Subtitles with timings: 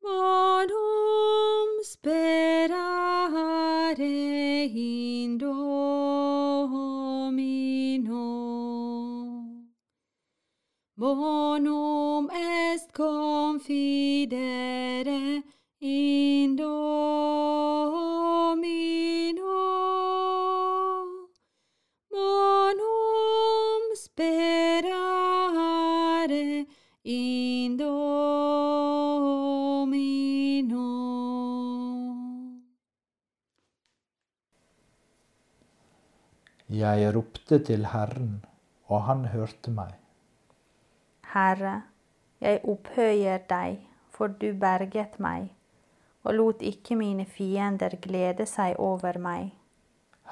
[0.00, 2.36] Bonum sperare
[3.98, 5.56] in Domino.
[10.96, 14.85] Bonum est confidere
[36.66, 38.40] Jeg ropte til Herren,
[38.90, 39.92] og han hørte meg.
[41.30, 41.82] Herre,
[42.42, 45.52] jeg opphøyer deg, for du berget meg,
[46.26, 49.52] og lot ikke mine fiender glede seg over meg.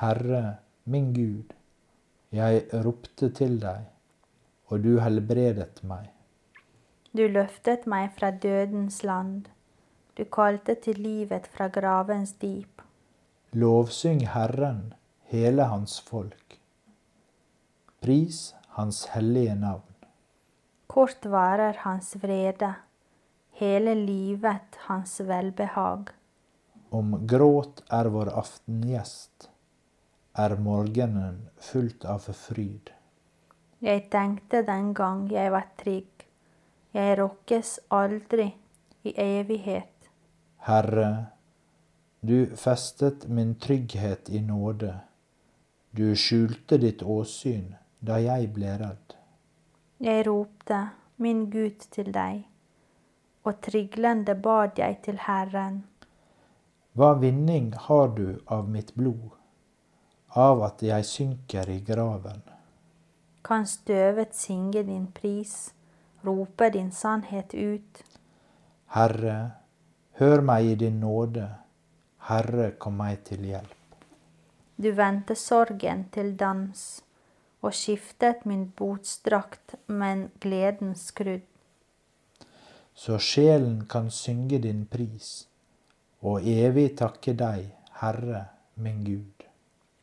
[0.00, 0.56] Herre,
[0.90, 1.54] min Gud,
[2.34, 3.86] jeg ropte til deg,
[4.66, 6.10] og du helbredet meg.
[7.14, 9.46] Du løftet meg fra dødens land,
[10.18, 12.82] du kalte til livet fra gravens dyp.
[13.54, 14.94] Lovsyng Herren,
[15.34, 16.60] hele hans folk.
[18.00, 19.94] Pris hans hellige navn.
[20.86, 22.74] Kort varer hans vrede,
[23.50, 26.10] hele livet hans velbehag.
[26.90, 29.48] Om gråt er vår aftengjest,
[30.38, 32.92] er morgenen fullt av fryd.
[33.82, 36.26] Jeg tenkte den gang jeg var trygg,
[36.94, 38.52] jeg rokkes aldri
[39.02, 39.90] i evighet.
[40.68, 41.10] Herre,
[42.20, 44.94] du festet min trygghet i nåde.
[45.96, 47.68] Du skjulte ditt åsyn
[48.02, 49.12] da jeg ble redd.
[50.02, 50.78] Jeg ropte,
[51.22, 52.40] min Gud, til deg,
[53.46, 55.84] og triglende bad jeg til Herren.
[56.98, 59.38] Hva vinning har du av mitt blod,
[60.34, 62.42] av at jeg synker i graven?
[63.46, 65.70] Kan støvet synge din pris,
[66.26, 68.02] rope din sannhet ut?
[68.98, 69.38] Herre,
[70.18, 71.46] hør meg i din nåde.
[72.26, 73.83] Herre, kom meg til hjelp.
[74.76, 77.02] Du vendte sorgen til dans
[77.64, 81.44] og skiftet min botsdrakt en gledens skrudd.
[82.94, 85.48] Så sjelen kan synge din pris,
[86.22, 87.70] og evig takke deg,
[88.00, 89.46] Herre, min Gud.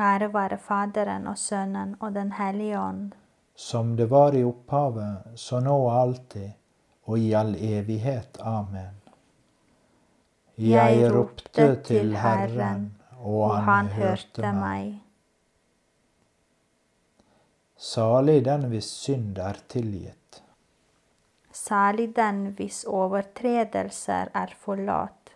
[0.00, 3.12] Ære være Faderen og Sønnen og Den hellige ånd,
[3.54, 6.50] Som det var i opphavet, så nå og alltid,
[7.04, 8.38] og i all evighet.
[8.40, 8.94] Amen.
[10.58, 14.98] Jeg ropte til Herren, og han hørte meg.
[17.78, 20.42] Salig den hvis synd er tilgitt.
[21.54, 25.32] Salig den hvis overtredelser er forlatt,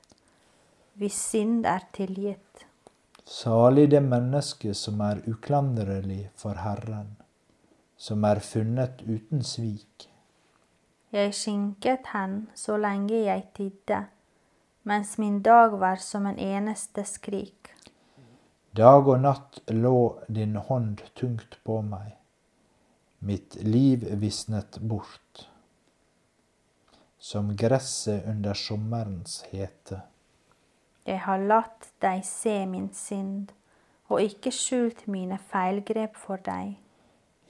[0.98, 2.66] hvis synd er tilgitt.
[3.24, 7.16] Salig det menneske som er uklanderlig for Herren,
[7.96, 10.08] som er funnet uten svik.
[11.12, 14.04] Jeg skinket hen så lenge jeg tidde,
[14.82, 17.71] mens min dag var som en eneste skrik.
[18.72, 19.96] Dag og natt lå
[20.32, 22.14] din hånd tungt på meg.
[23.20, 25.42] Mitt liv visnet bort.
[27.18, 29.98] Som gresset under sommerens hete.
[31.04, 33.52] Jeg har latt deg se min synd,
[34.08, 36.78] og ikke skjult mine feilgrep for deg.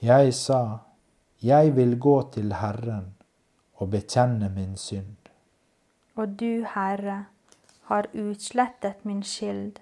[0.03, 0.59] Jeg sa,
[1.39, 3.13] jeg vil gå til Herren
[3.79, 5.31] og bekjenne min synd.
[6.19, 7.25] Og du, Herre,
[7.87, 9.79] har utslettet min skyld.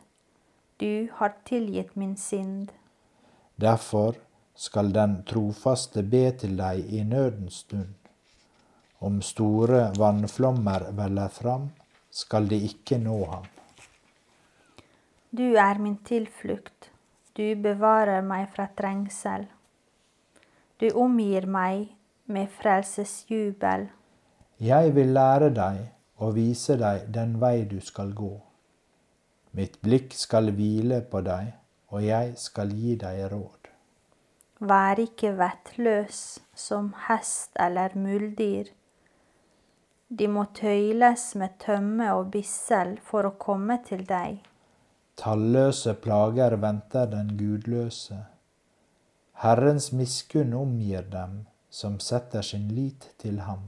[0.82, 2.72] Du har tilgitt min synd.
[3.56, 4.16] Derfor
[4.56, 7.94] skal den trofaste be til deg i nødens stund.
[8.98, 11.70] Om store vannflommer veller fram,
[12.10, 13.46] skal de ikke nå ham.
[15.30, 16.90] Du er min tilflukt,
[17.38, 19.46] du bevarer meg fra trengsel.
[20.82, 21.92] Du omgir meg
[22.26, 23.92] med frelsesjubel.
[24.58, 25.84] Jeg vil lære deg
[26.18, 28.40] og vise deg den vei du skal gå.
[29.58, 31.52] Mitt blikk skal hvile på deg,
[31.92, 33.68] og jeg skal gi deg råd.
[34.62, 36.22] Vær ikke vettløs
[36.56, 38.70] som hest eller muldyr.
[40.08, 44.42] De må tøyles med tømme og bissel for å komme til deg.
[45.20, 48.20] Talløse plager venter den gudløse.
[49.44, 53.64] Herrens miskunn omgir dem som setter sin lit til ham.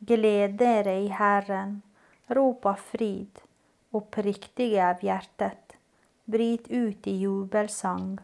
[0.00, 1.82] Gled dere i Herren,
[2.32, 3.42] rop av fryd,
[3.92, 5.76] oppriktige av hjertet,
[6.24, 8.18] bryt ut i jubelsang.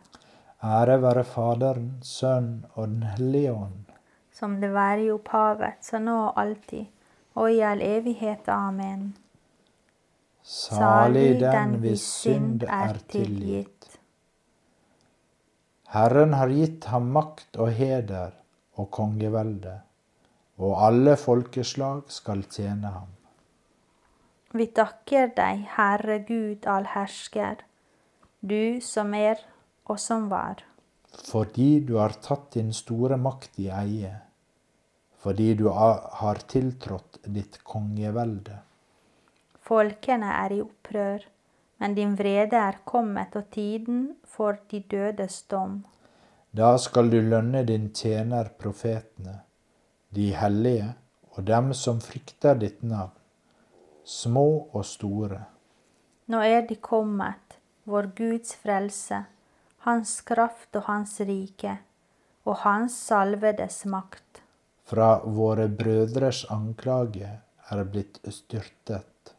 [0.63, 3.83] Ære være Faderen, Sønn og Den hellige ånd.
[4.33, 6.87] Som det var i opphavet, så nå og alltid,
[7.35, 8.49] og i all evighet.
[8.53, 9.15] Amen.
[10.43, 13.99] Salig den hvis synd er tilgitt.
[15.91, 18.37] Herren har gitt ham makt og heder
[18.77, 19.81] og kongevelde,
[20.62, 23.16] og alle folkeslag skal tjene ham.
[24.56, 27.58] Vi takker deg, Herre Gud allhersker,
[28.41, 29.43] du som er
[29.85, 30.62] og som var.
[31.26, 34.12] Fordi du har tatt din store makt i eie,
[35.20, 38.56] fordi du har tiltrådt ditt kongevelde.
[39.67, 41.26] Folkene er i opprør,
[41.82, 45.82] men din vrede er kommet, og tiden for de dødes dom.
[46.56, 49.43] Da skal du lønne din tjener profetene,
[50.17, 50.94] de hellige
[51.37, 53.12] og dem som frykter ditt navn,
[54.06, 55.41] små og store.
[56.31, 57.58] Nå er de kommet,
[57.91, 59.25] vår Guds frelse,
[59.87, 61.76] hans kraft og hans rike,
[62.47, 64.43] og hans salvedes makt.
[64.87, 67.32] Fra våre brødres anklage
[67.75, 69.35] er blitt styrtet.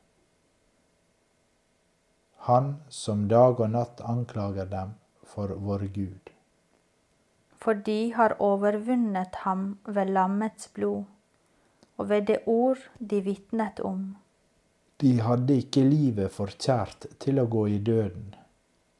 [2.47, 6.31] Han som dag og natt anklager dem for vår Gud.
[7.55, 11.03] For de har overvunnet ham ved lammets blod,
[11.97, 14.15] og ved det ord de vitnet om.
[14.97, 18.31] De hadde ikke livet for kjært til å gå i døden.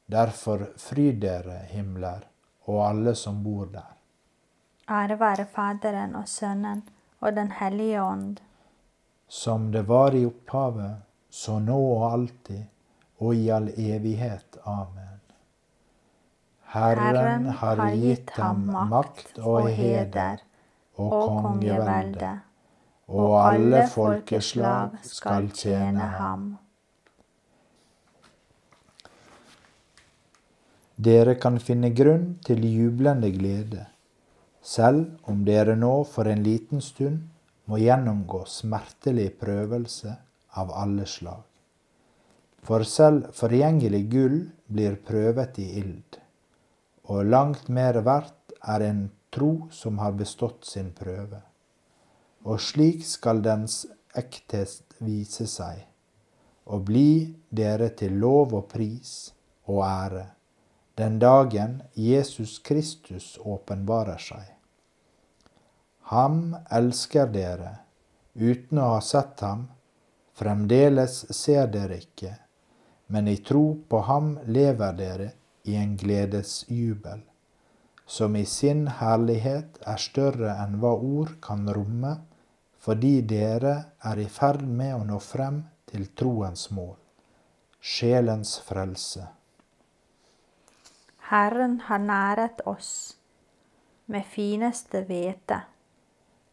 [0.06, 2.22] Derfor fryd dere, himler,
[2.70, 3.96] og alle som bor der.
[4.88, 6.84] Ære være Faderen og Sønnen
[7.20, 8.38] og Den hellige ånd.
[9.28, 12.64] Som det var i opphavet, så nå og alltid,
[13.18, 14.56] og i all evighet.
[14.64, 15.18] Amen.
[16.72, 20.44] Herren har gitt ham makt og heder
[20.96, 22.32] og kongevelde,
[23.08, 26.48] og alle folkeslag skal tjene ham.
[30.98, 33.86] Dere kan finne grunn til jublende glede,
[34.60, 37.22] selv om dere nå for en liten stund
[37.70, 40.16] må gjennomgå smertelig prøvelse
[40.58, 41.44] av alle slag.
[42.66, 46.18] For selv forgjengelig gull blir prøvet i ild,
[47.08, 51.40] og langt mer verdt er en tro som har bestått sin prøve.
[52.44, 53.84] Og slik skal dens
[54.16, 55.84] ektest vise seg,
[56.70, 59.30] og bli dere til lov og pris
[59.66, 60.26] og ære
[60.98, 64.46] den dagen Jesus Kristus åpenbarer seg.
[66.10, 67.70] Ham elsker dere,
[68.34, 69.68] uten å ha sett ham,
[70.34, 72.32] fremdeles ser dere ikke,
[73.14, 75.28] men i tro på ham lever dere
[75.70, 77.22] i en gledesjubel,
[78.06, 82.16] som i sin herlighet er større enn hva ord kan romme,
[82.78, 86.96] fordi dere er i ferd med å nå frem til troens mål,
[87.80, 89.26] sjelens frelse.
[91.28, 92.92] Herren har næret oss
[94.08, 95.60] med fineste hvete.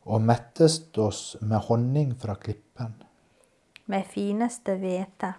[0.06, 2.98] Og mettest oss med honning fra klippen.
[3.86, 5.32] Med fineste hvete.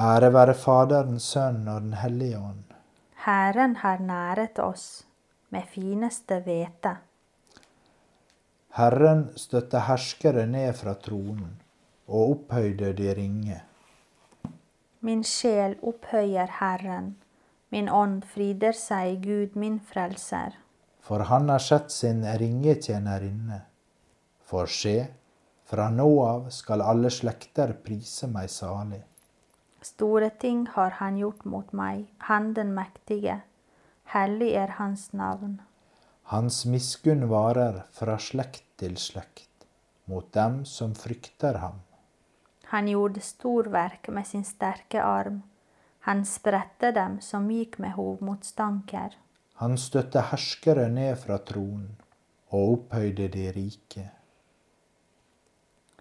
[0.00, 2.76] Ære være Faderen, Sønnen og Den hellige ånd.
[3.24, 5.06] Herren har næret oss
[5.50, 6.96] med fineste hvete.
[8.72, 11.58] Herren støtte herskere ned fra tronen
[12.08, 13.58] og opphøyde de ringe.
[15.00, 17.16] Min sjel opphøyer Herren.
[17.68, 20.56] Min ånd fryder seg i Gud, min frelser.
[21.00, 23.58] For han har sett sin ringetjenerinne.
[24.40, 24.94] For se,
[25.68, 29.02] fra nå av skal alle slekter prise meg salig.
[29.82, 33.40] Store ting har han gjort mot meg, han den mektige.
[34.14, 35.60] Hellig er hans navn.
[36.30, 39.66] Hans miskunn varer fra slekt til slekt,
[40.06, 41.80] mot dem som frykter ham.
[42.72, 45.42] Han gjorde storverk med sin sterke arm.
[46.08, 49.18] Han spredte dem som gikk med hovmotstanker.
[49.60, 51.92] Han støtte herskere ned fra tronen
[52.52, 54.08] og opphøyde de rike.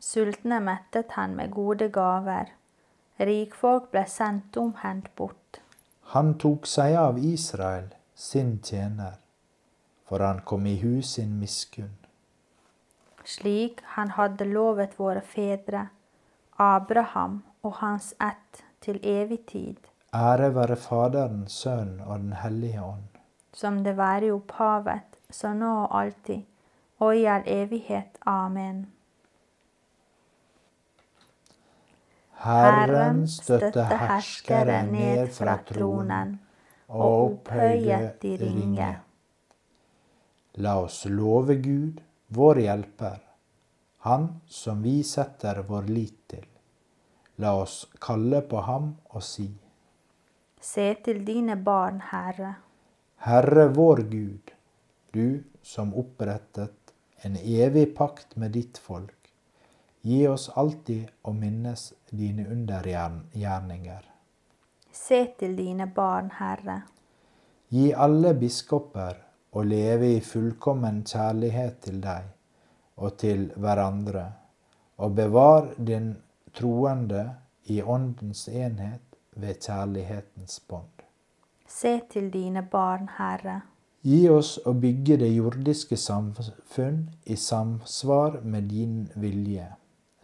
[0.02, 2.50] Sultne mettet han med gode gaver.
[3.20, 5.62] Rikfolk ble sendt omhendt bort.
[6.16, 9.21] Han tok seg av Israel, sin tjener,
[10.12, 11.94] for han kom i hu sin miskunn.
[13.24, 15.86] Slik han hadde lovet våre fedre,
[16.60, 19.78] Abraham og hans ett til evig tid.
[20.14, 23.06] Ære være Faderen, Sønnen og Den hellige ånd.
[23.54, 26.42] Som det være i opphavet, så nå og alltid,
[27.00, 28.20] og i all evighet.
[28.26, 28.82] Amen.
[32.44, 36.36] Herren støtte herskere ned fra tronen
[36.90, 38.92] og opphøye de ringe.
[40.54, 43.20] La oss love Gud, vår hjelper,
[43.98, 46.46] Han som vi setter vår lit til.
[47.36, 49.48] La oss kalle på ham og si.
[50.62, 52.56] Se til dine barn, Herre.
[53.22, 54.52] Herre vår Gud,
[55.14, 59.32] du som opprettet en evig pakt med ditt folk.
[60.02, 64.08] Gi oss alltid å minnes dine undergjerninger.
[64.92, 66.82] Se til dine barn, Herre.
[67.70, 72.30] Gi alle biskoper å leve i fullkommen kjærlighet til deg
[73.02, 74.26] og til hverandre,
[75.02, 76.14] og bevar din
[76.56, 77.24] troende
[77.72, 81.04] i åndens enhet ved kjærlighetens bånd.
[81.68, 83.62] Se til dine barn, Herre.
[84.02, 89.68] Gi oss å bygge det jordiske samfunn i samsvar med din vilje,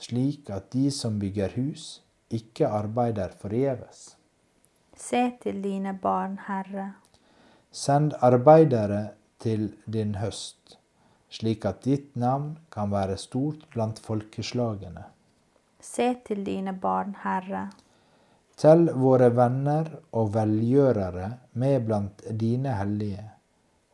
[0.01, 2.01] slik at de som bygger hus,
[2.33, 4.15] ikke arbeider forgjeves.
[4.97, 6.89] Se til dine barn, Herre.
[7.71, 10.77] Send arbeidere til din høst,
[11.29, 15.03] slik at ditt navn kan være stort blant folkeslagene.
[15.81, 17.67] Se til dine barn, Herre.
[18.57, 21.27] Tell våre venner og velgjørere
[21.61, 23.27] med blant dine hellige,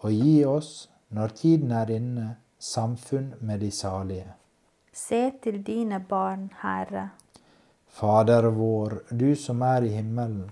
[0.04, 0.72] og gi oss,
[1.14, 2.30] når tiden er inne,
[2.64, 4.32] samfunn med de salige.
[4.94, 7.10] Se til dine barn, Herre.
[7.94, 10.48] Fader vår, du som er i himmelen.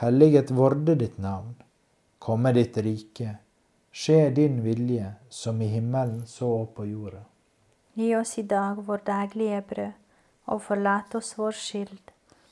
[0.00, 1.54] Helliget vorde ditt navn.
[2.18, 3.38] Komme ditt rike.
[3.94, 7.20] Skje din vilje, som i himmelen så på jorda.
[7.94, 9.92] Gi oss i dag vår daglige brød,
[10.50, 12.10] og forlat oss vår skyld,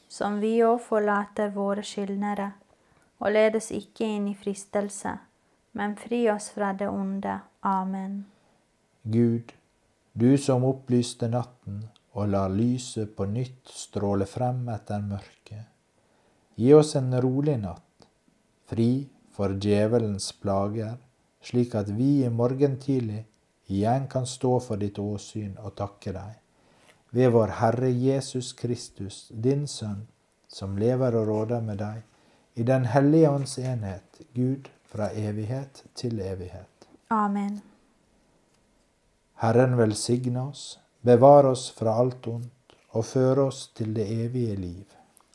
[0.08, 2.52] som vi òg forlater våre skyldnere.
[3.18, 5.16] Og led oss ikke inn i fristelse,
[5.74, 7.40] men fri oss fra det onde.
[7.66, 8.16] Amen.
[9.02, 9.50] Gud,
[10.14, 15.66] du som opplyste natten og lar lyset på nytt stråle frem etter mørket.
[16.54, 18.12] Gi oss en rolig natt,
[18.70, 18.92] fri
[19.34, 21.00] for djevelens plager,
[21.42, 23.24] slik at vi i morgen tidlig
[23.66, 26.38] igjen kan stå for ditt åsyn og takke deg.
[27.12, 30.06] Ved vår Herre Jesus Kristus, din Sønn,
[30.48, 32.02] som lever og råder med deg,
[32.54, 36.88] i Den hellige ånds enhet, Gud, fra evighet til evighet.
[37.10, 37.60] Amen.
[39.40, 44.84] Herren velsigne oss, bevare oss fra alt ondt og føre oss til det evige liv.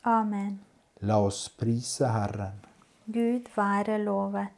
[0.06, 0.60] Amen.
[1.00, 2.62] La oss prise Herren.
[3.06, 4.57] Gud være lovet.